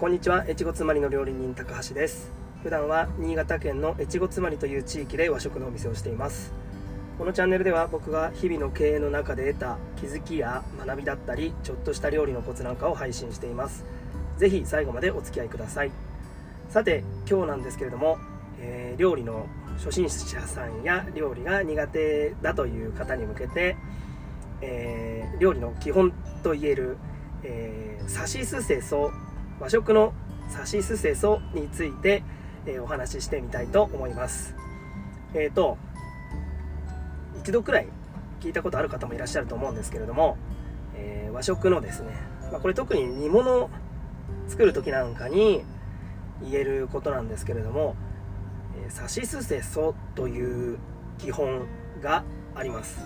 [0.00, 0.46] こんにちは。
[0.48, 2.32] 越後妻りの料理人高橋です。
[2.62, 6.54] 普段は新潟県の越後妻りという地域で和食のお店をしています。
[7.18, 13.84] このチャンネルでは僕が日々の経営の中で得た気づきや学びだったりちょっとした料理のコツなんかを配信しています。
[14.38, 15.90] ぜひ最後までお付き合いください。
[16.70, 18.16] さて今日なんですけれども、
[18.58, 23.76] えー、料理の初心者さんや料理が苦手だという方に向けて、
[24.62, 26.96] えー、料理の基本といえる、
[27.42, 29.12] えー、さしすせそ
[29.60, 30.14] 和食の
[30.48, 32.24] さしすせそについて、
[32.64, 34.56] えー、お話ししてみたいと思います。
[35.34, 35.76] えっ、ー、と
[37.38, 37.88] 一度くらい
[38.40, 40.38] 聞いたことある方もいらっしゃると思うんですけれども、
[40.96, 42.08] えー、和食のですね、
[42.50, 43.70] まあ、これ特に煮物を
[44.48, 45.62] 作る時なんかに
[46.42, 47.96] 言えることなんですけれども
[48.88, 50.78] 「さしすせそ」という
[51.18, 51.66] 基本
[52.02, 52.98] があります。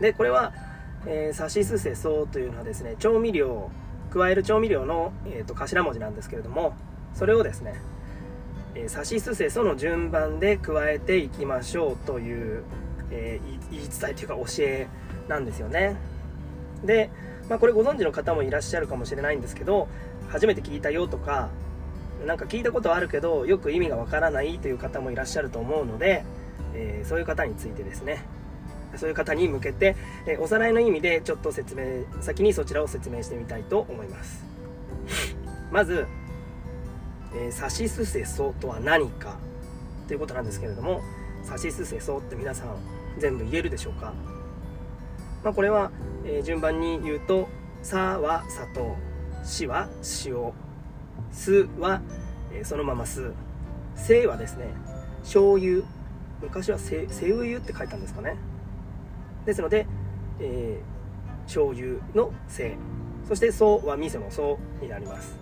[0.00, 0.52] でこれは「、
[1.32, 3.70] さしすせそ」というのはですね調味料
[4.16, 6.74] 加える調味料の、えーと、頭文字なんですけれども
[7.14, 7.74] それをですね
[8.88, 12.62] 「さしすせそ」の順番で加えていきましょうという、
[13.10, 14.86] えー、言い伝えというか教え
[15.28, 15.96] なんですよね。
[16.84, 17.10] で、
[17.48, 19.88] まあ、これご存知の方もいらっしゃるかもしれないんですけど
[20.28, 21.48] 初めて聞いたよとか
[22.26, 26.24] なんか聞いたことあるけどよく意味がわからないという方もいらっしゃると思うので、
[26.74, 28.24] えー、そういう方についてですね
[28.98, 34.44] そういう方に向けて、えおさらいの意味でちょっと説明先にそちらを説明してみたいと思います。
[35.70, 36.06] まず、
[37.34, 39.36] えー、さしすせそとは何か
[40.08, 41.02] ということなんですけれども
[41.42, 42.76] さしすせそって皆さん
[43.18, 44.14] 全部言えるでしょうか、
[45.44, 45.90] まあ、これは、
[46.24, 47.48] えー、順番に言うと
[47.82, 48.96] 「さ」は砂糖
[49.44, 49.88] 「し」は
[50.24, 50.52] 塩
[51.32, 52.00] 「す」は、
[52.52, 53.32] えー、そのまま「す」
[53.94, 54.66] 「せ」はですね
[55.22, 55.82] 醤油。
[56.42, 58.36] 昔はせ「せうゆ」って書いたんですかね。
[59.46, 59.86] ですので、
[60.40, 62.76] えー、醤油のせ
[63.26, 65.38] そしてそうは味噌のそうになります、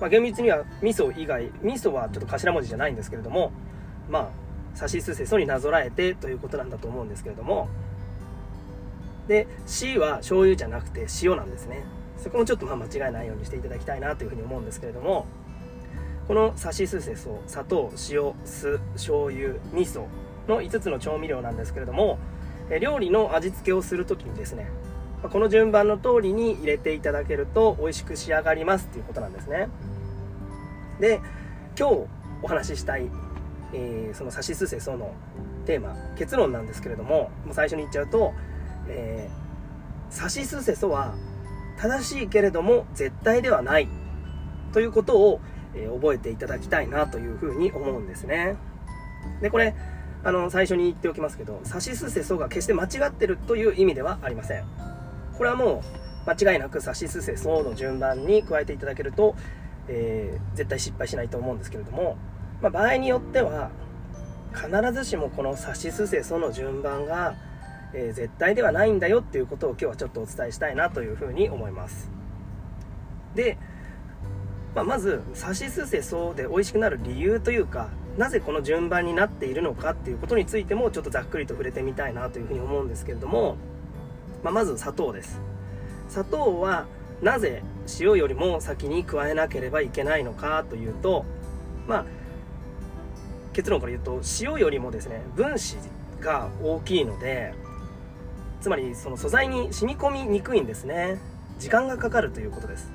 [0.00, 3.52] まあ、厳密には味噌以外味噌はちょっと頭文字じゃないんですけれども
[4.08, 4.20] ま
[4.74, 7.68] あさしすせそになぞらえてということなんだと思うんですけれども。
[9.28, 11.84] で C は醤油じゃなくて塩なんですね。
[12.18, 15.26] そこもちょっとまあ間違えないようにしていただきたいなというふうに思うんですけれども。
[16.26, 20.06] このさしすせそ砂糖塩酢醤油味噌
[20.48, 22.18] の5つの調味料なんですけれども
[22.80, 24.70] 料理の味付けをする時にですね
[25.22, 29.68] この順番の通りに入れていただけると美味しく仕上がりますっていうことなんですね。
[31.00, 31.20] で
[31.78, 32.06] 今日
[32.42, 33.10] お話ししたい、
[33.72, 35.12] えー、そのさしすせその
[35.66, 38.32] テーマ結論なんですけれどももう最初に言っちゃうと、
[38.88, 41.14] えー、さしすせそは
[41.78, 43.88] 正しいけれども絶対ではない
[44.72, 45.40] ということを、
[45.74, 48.56] えー、覚えていただきたいなというふうに思うんですね。
[49.40, 49.74] でこれ
[50.24, 54.64] あの最初に言っておきますけど「さしすせそ」が決して間違ってるという意味ではありません。
[55.36, 55.82] これはも
[56.26, 59.34] う間違いなく「さしすせそ」の順番に加えていただけると、
[59.86, 62.16] えー、絶対失敗しないと思うんですけれども、
[62.62, 63.70] まあ、場合によっては
[64.54, 67.34] 必ずしもこの「さしすせそ」の順番が、
[67.92, 72.10] えー、絶対ではないんだよっていうことを今日はちょっとお伝えしたいなというふうに思います。
[73.34, 73.58] で、
[74.74, 83.56] まあ、まず「さしすせそ」で美味しくなる理由というかなぜこの順番になっているのかっていうことについてもちょっとざっくりと触れてみたいなというふうに思うんですけれども、
[84.42, 85.40] まあ、まず砂糖です。
[86.08, 86.86] 砂糖は
[87.22, 87.62] なぜ
[87.98, 91.24] 塩よりも先に加えなければいけないのかというと
[91.88, 92.04] まあ
[93.52, 95.76] 結論から言うと塩よりもですね分子
[96.20, 97.54] が大きいので
[98.60, 101.18] つまりその素材に染み込みにくいんですね。
[101.58, 102.90] 時間がかかるということです。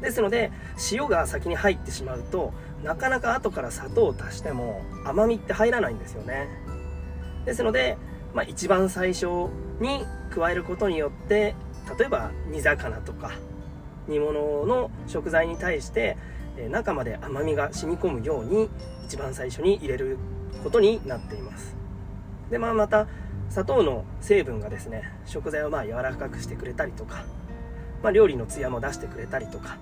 [0.00, 0.50] ですので
[0.92, 2.52] 塩が先に入ってしまうと
[2.82, 6.48] なかなか後から砂糖を足しても甘みって入らないんですよね。
[7.44, 7.96] ですので、
[8.34, 9.26] まあ、一番最初
[9.80, 11.54] に加えることによって
[11.98, 13.32] 例えば煮魚とか
[14.08, 16.16] 煮物の食材に対して
[16.70, 18.68] 中まで甘みが染み込むように
[19.04, 20.18] 一番最初に入れる
[20.62, 21.74] ことになっています。
[22.50, 23.06] でまあまた
[23.48, 27.24] 砂糖の成分がですね食材をまあ柔らかくしてくれたりとか、
[28.02, 29.76] まあ、料理のツヤも出してくれたりとか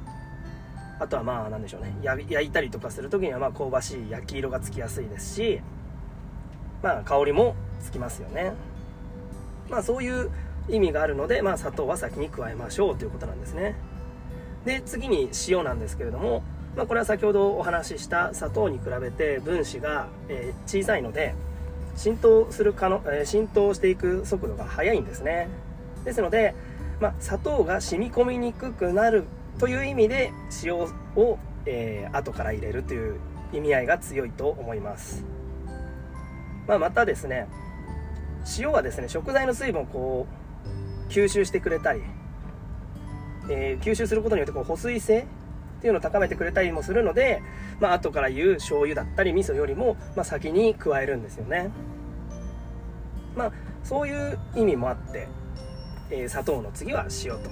[1.01, 1.97] あとはまあ何でしょうね。
[2.03, 5.61] 焼いたりとかする時にはま香ばしい焼き色がつきやすいですし
[6.83, 8.53] まあ香りもつきますよね。
[9.71, 10.31] まあそういう
[10.69, 13.75] 意味があるので、まあ、砂糖は先に加えましょうということなんですね。
[14.65, 16.43] で次に塩なんですけれども、
[16.77, 21.35] まあ、これは先ほどお話しした砂糖に比べて分子が、え小さいので
[21.97, 25.49] 浸透する可能、え浸透していく速度が速いんですね。
[26.05, 26.55] ですので、
[27.01, 29.25] まあ、砂糖が染み込みにくくなる
[29.59, 30.33] という意味で
[30.63, 30.89] 塩を、
[31.67, 33.21] えー、後から入れるという
[33.53, 35.25] 意味合いが強いと思います、
[36.67, 37.47] まあ、またですね
[38.59, 40.27] 塩はですね食材の水分をこ
[41.09, 42.01] う吸収してくれたり、
[43.51, 45.27] えー、吸収することによってこう保水性
[45.81, 47.43] っていうのを高めてくれたりもするので、
[47.81, 51.71] まあ後から言う醤油だったり味噌よりも、まあ、先に加えるんですよね。
[53.35, 53.53] まあ
[53.83, 55.27] そういう意味もあって、
[56.11, 57.51] えー、砂糖の次は塩と。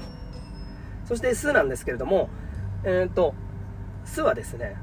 [1.09, 2.29] そして酢なんですけれども
[2.85, 3.35] え、ー、と
[4.05, 4.77] 酢はですね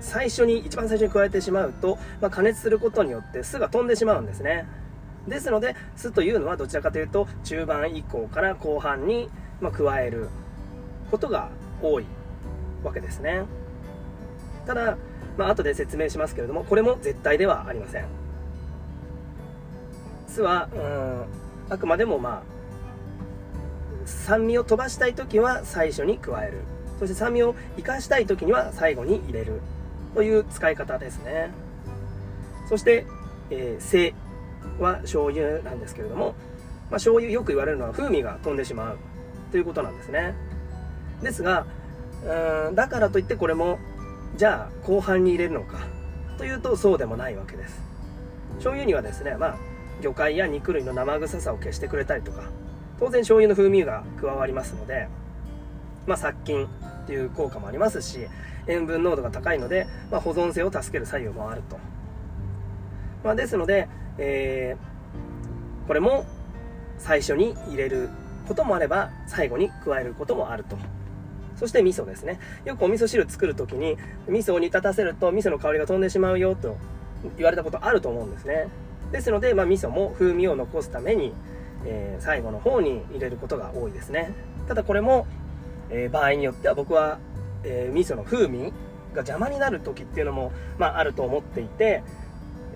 [0.00, 4.66] 最初に一番最初に加えてしまうと、まあ、加熱することによって酢が飛んでしまうんですね。
[5.28, 9.28] ですので酢というのはどちらかというと中盤以降から後半に、
[9.60, 10.30] ま加える
[11.10, 11.50] ことが
[11.82, 12.06] 多い
[12.82, 13.42] わけですね。
[14.66, 14.96] ただ、
[15.36, 18.06] まあ後で説明しますけれどもこれも絶対ではありません。
[20.26, 21.24] 酢はうん
[21.74, 22.59] あくまでもまあ
[24.10, 26.58] 酸味を飛ばしたい時は最初に加える。
[26.98, 29.60] そして酸味を生かしたい時には最後に入れる。
[30.14, 31.50] という使い方ですね。
[32.68, 33.06] そして、
[33.50, 34.14] えー、性
[34.78, 38.98] は醤油なんですけれども、まあ、醤油よく言われるのは風味が飛んでしまう。
[39.50, 40.34] ということなんですね。
[41.22, 41.66] ですが
[42.68, 43.78] うんだからといってこれも
[44.36, 45.78] じゃあ後半に入れるのか。
[46.38, 47.80] というとそうでもないわけです。
[48.54, 49.56] 醤油にはですねまあ
[50.00, 52.44] 魚介や肉類の生臭さを消してくれたりとか
[53.00, 55.08] 当然醤油の風味が加わりますので、
[56.06, 58.20] まあ、殺菌っていう効果もありますし
[58.66, 61.78] 塩分濃度が高いので、まあ、保存性を助ける作用もあると、
[63.24, 63.88] まあ、ですので、
[64.18, 66.26] えー、これも
[66.98, 68.10] 最初に入れる
[68.46, 70.76] こともあれば最後に加えることもあると。
[71.56, 72.40] そして味噌ですね。
[72.64, 73.98] よくお味噌汁作る時に
[74.28, 76.78] 味噌を煮立たせると味噌の香りが飛んでしまうよと
[77.36, 78.68] 言われたことあると思うんですね。
[79.12, 81.34] ですので、まあ、味噌も風味を残すために、
[81.84, 84.32] えー、最後の方に入れることが多いですね。
[84.68, 85.26] ただこれも、
[85.90, 87.18] えー、場合によっては僕は
[87.64, 88.72] えー、味噌の風味
[89.12, 92.02] が邪魔になる時っていうのも、まあ、あると思っていて、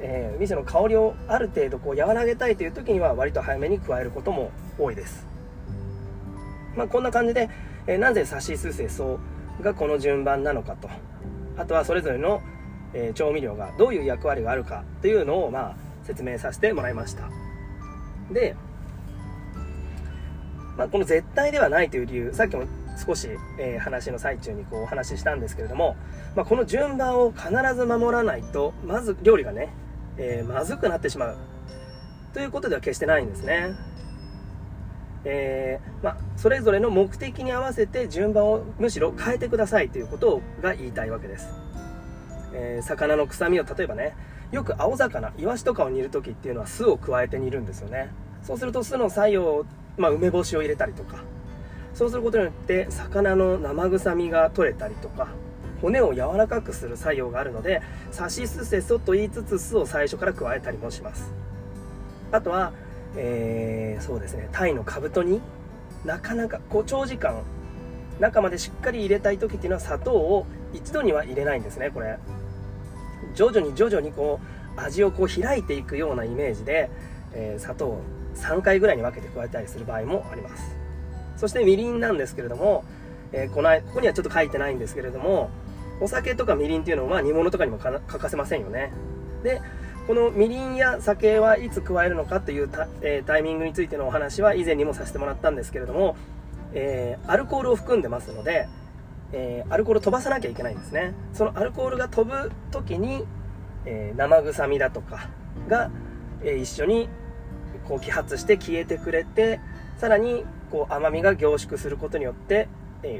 [0.00, 5.26] えー、味噌の香りをある程度こう和らげたいという時には割と早めに加えることも多いです、
[6.76, 7.48] まあ、こんな感じで、
[7.86, 9.20] えー、なぜさしすせそ
[9.60, 10.88] がこの順番なのかと。
[11.56, 12.42] あとはそれぞれの、
[12.94, 17.28] え調味料がどういう役割があるかというのを、まあ、説明させてもらいました。
[18.32, 18.56] で、
[20.76, 22.64] まあ、この絶対ではないという理由さっきも
[22.96, 23.28] 少し、
[23.58, 25.96] えー、話の最中にこうお話ししたんですけれども、
[26.34, 29.72] まあ、この順番を必ず守らないとまず料理がね、
[30.16, 31.36] えー、まずくなってしまう。
[32.32, 33.74] ということでは決してないんですね。
[35.24, 41.48] えー、まあ、それぞれの目的に合わせて順番をむしろ変えてくださいということが言いたいわけです、
[42.52, 44.14] え、魚の臭みを例えばね
[44.52, 48.10] よく青魚イワシとかを煮る時っていうのは酢を加えて煮るんですよね。
[48.42, 49.64] そうすると酢の作用、
[49.96, 51.22] まあ、梅干しを入れたりとか。
[51.94, 55.28] そうすることによって魚の生臭みが取れたりとか
[55.80, 61.32] 骨を柔らかくする作用があるのでさしすせそと言いつつ酢を最初から加えたりもします。
[62.32, 62.72] あとは、
[63.16, 65.40] えー、そうですねタイのカブト煮
[66.04, 67.42] なかなかこう長時間
[68.18, 72.18] 中までしっかり入れたい時っていうのは砂糖を一度には入れないんですねこれ。
[73.36, 74.40] 徐々に徐々にこ
[74.76, 76.90] う味をこう開いていくようなイメージで、
[77.32, 78.02] えー、砂糖を
[78.36, 80.76] 3回ぐらいに分けて加えたりする場合もあります。
[81.36, 82.84] そしてみりんなんですけれども、
[83.32, 85.50] えー、このここにはちょっと書いてないんですけれども
[86.00, 88.92] お酒とかみりんっていうのは煮物とかにも欠かせませんよね。
[89.42, 89.60] で
[90.06, 96.16] このみりんや酒はいつ加えるのかというタ,、えー、タイミングについてのお話は以前にもさせてもらったんですけれども、
[96.74, 98.68] えー、アルコールを含んでますので、
[99.32, 101.14] えー、アルコール飛ばさなきゃいけないんですね。
[101.32, 103.24] そのアルコールが飛ぶ時に、
[103.86, 105.28] え生臭みだとか
[105.68, 105.90] が、
[106.42, 107.08] え一緒に
[107.88, 109.60] こう揮発して消えてくれて
[109.98, 112.68] さらにこう甘みが凝縮することによって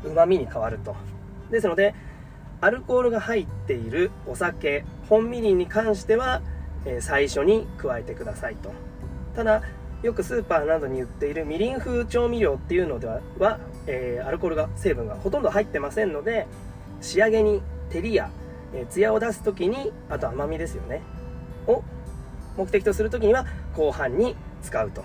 [0.05, 0.97] うまみに変わると。
[1.51, 1.95] ですので
[2.61, 6.41] アルコールが入っているお酒本みりんに関しては、
[6.87, 8.73] え最初に加えてくださいと。
[9.37, 9.63] ただ
[10.03, 16.47] よくスーパーなどに売っているみりん風調味料っていうのではは、えー、アルコールが成分がほとんど入ってませんので
[17.01, 18.31] 仕上げに照りや、
[18.75, 21.01] えー、艶を出す時にあと甘みですよね
[21.67, 21.83] を
[22.59, 25.05] 目的とする時には後半に使うと。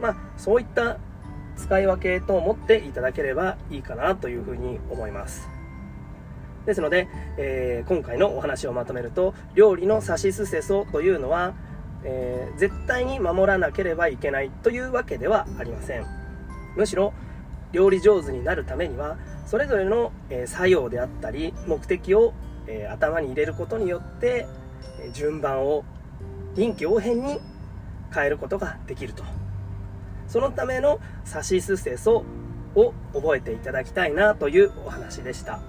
[0.00, 0.98] まあ、そういった
[1.56, 5.48] 使い分けと思っていただければいいかなというふうに思います。
[6.66, 11.54] ですので、えー、今回のお話をまとめると料理のさしすせそというのは、
[12.04, 16.06] えー、絶対に守らなければいけないというわけではありません。
[16.76, 17.12] むしろ
[17.72, 22.32] 料理上手になるためにはそれぞれの、え作用であったり目的を、
[22.68, 24.46] え頭に入れることによって、
[25.02, 25.84] え順番を
[26.54, 27.40] 臨機応変に
[28.12, 29.24] 変えることができると。
[30.28, 32.24] そのためのさしすせそ
[32.76, 35.60] を覚えていただきたいなというお話でした、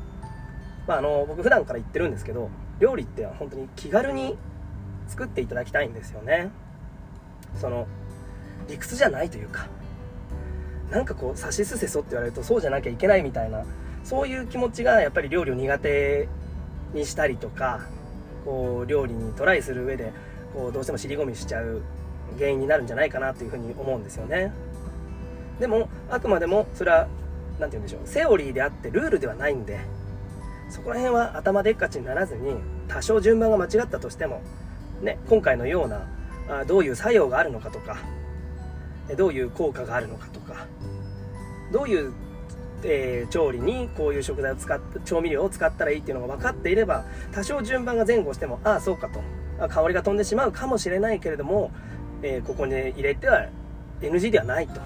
[0.88, 4.38] まあ、あの僕普段から言ってるんですけど料理って本当に気軽に
[5.08, 6.52] 作っていただきたいんですよね。
[7.60, 7.88] その
[8.68, 9.68] 理屈じゃないというか
[10.90, 13.66] なんかこうさしすせそって言われるとそうじゃなきゃいけないみたいな
[14.04, 16.30] そういう気持ちがやっぱり料理を苦手
[16.94, 17.82] にしたりとか
[18.46, 20.14] こう料理にトライする上で
[20.54, 21.82] こうどうしても尻込みしちゃう
[22.38, 24.54] 原因になるんじゃないかなというふうに思うんですよね。
[25.60, 27.08] でもあくまでもそれは
[27.60, 28.08] 何て言うんでしょう。
[28.08, 29.80] セオリーであってルールではないんで
[30.70, 32.56] そこら辺は頭でっかちにならずに
[32.88, 34.42] 多少順番が間違ったとしても、
[35.02, 36.08] ね、今回のような
[36.50, 37.98] あどういう作用があるのかとか
[39.18, 40.66] どういう効果があるのかとか
[41.72, 42.14] どういう、
[42.84, 49.22] えー、調理にこういう食材を使っ調味料を使ったらいいっていうのが分かっていれば多少順番が前後してもああそうかと。
[49.62, 51.72] あ香りが飛んでしまうかもしれないけれども、
[52.24, 53.48] えー、ここに入れては
[54.02, 54.80] NG ではないと、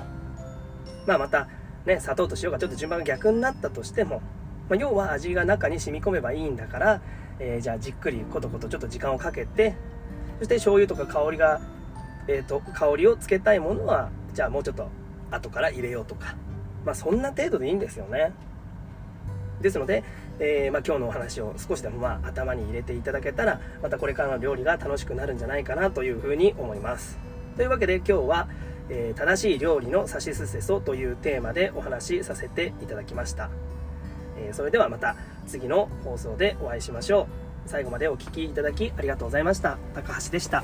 [1.05, 1.47] まあ、また、
[1.85, 4.21] ね、砂糖と塩がちょっと順番が逆になったとしても、
[4.69, 7.01] まあ、要は味が中に染み込めばいいんだから、
[7.39, 9.75] えー、じゃあじっくりコトコトちょっと時間をかけて
[10.39, 11.61] そして醤油とか香りが
[12.27, 14.89] えーと、香りをつけたいものはじゃあもうちょっと
[15.31, 16.35] 後から入れようとか。
[16.83, 18.31] まあそんな程度でいいんですよね。
[19.61, 20.03] ですので、
[20.39, 27.17] えー、まあ、今日のお話を少しでもまあ頭に入れていただけたらまたこれからの料理が楽しくなるんじゃないかなというふうに思います。
[27.55, 28.47] というわけで今日は、
[28.89, 33.49] えー、正しい料理のさしすせそというテーマでお話しさせていただきました、
[34.37, 35.15] えー、それではまた
[35.47, 37.45] 次の放送でお会いしましょう。
[37.67, 39.77] 最後までお聴きいただきありがとうございました。
[39.95, 40.63] 高橋でした。